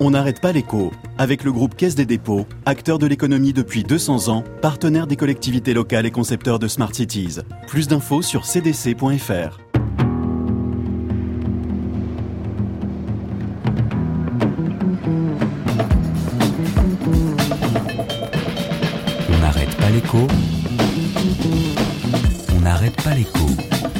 [0.00, 4.28] On n'arrête pas l'écho avec le groupe Caisse des dépôts, acteur de l'économie depuis 200
[4.28, 7.38] ans, partenaire des collectivités locales et concepteur de Smart Cities.
[7.66, 9.58] Plus d'infos sur cdc.fr.
[19.28, 20.26] On n'arrête pas l'écho.
[22.56, 23.97] On n'arrête pas l'écho.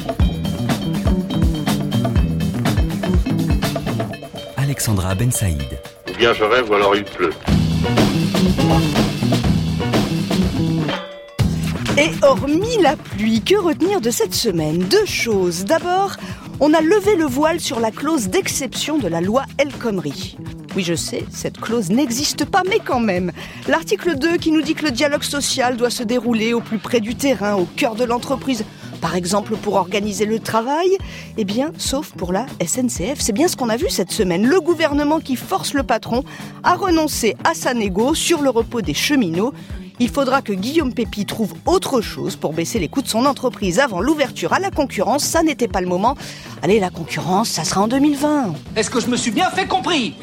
[4.79, 5.81] Alexandra Ben Saïd.
[6.09, 7.33] Ou bien je rêve ou alors il pleut.
[11.99, 14.79] Et hormis la pluie, que retenir de cette semaine?
[14.85, 15.64] Deux choses.
[15.64, 16.13] D'abord,
[16.61, 20.36] on a levé le voile sur la clause d'exception de la loi El Khomri.
[20.77, 23.33] Oui, je sais, cette clause n'existe pas, mais quand même.
[23.67, 27.00] L'article 2 qui nous dit que le dialogue social doit se dérouler au plus près
[27.00, 28.64] du terrain, au cœur de l'entreprise.
[29.00, 30.88] Par exemple, pour organiser le travail,
[31.36, 33.20] eh bien, sauf pour la SNCF.
[33.20, 34.47] C'est bien ce qu'on a vu cette semaine.
[34.47, 36.24] Le gouvernement qui force le patron
[36.62, 39.52] à renoncer à sa négo sur le repos des cheminots.
[40.00, 43.80] Il faudra que Guillaume Pépi trouve autre chose pour baisser les coûts de son entreprise
[43.80, 45.24] avant l'ouverture à la concurrence.
[45.24, 46.16] Ça n'était pas le moment.
[46.62, 48.55] Allez, la concurrence, ça sera en 2020.
[48.77, 50.14] Est-ce que je me suis bien fait compris?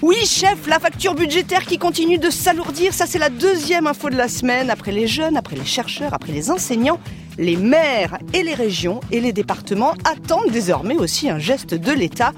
[0.00, 4.16] Oui, chef, la facture budgétaire qui continue de s'alourdir, ça c'est la deuxième info de
[4.16, 4.70] la semaine.
[4.70, 7.00] Après les jeunes, après les chercheurs, après les enseignants,
[7.38, 12.32] les maires et les régions et les départements attendent désormais aussi un geste de l'État.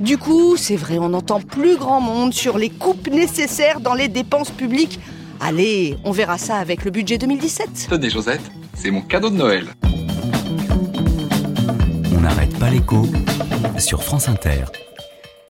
[0.00, 4.08] Du coup, c'est vrai, on n'entend plus grand monde sur les coupes nécessaires dans les
[4.08, 4.98] dépenses publiques.
[5.40, 7.88] Allez, on verra ça avec le budget 2017.
[7.90, 8.40] Tenez Josette,
[8.74, 9.66] c'est mon cadeau de Noël.
[12.16, 13.06] On n'arrête pas l'écho
[13.78, 14.64] sur France Inter.